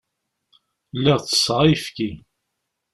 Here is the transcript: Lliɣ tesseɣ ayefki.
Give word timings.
Lliɣ 0.97 1.19
tesseɣ 1.21 1.59
ayefki. 1.65 2.11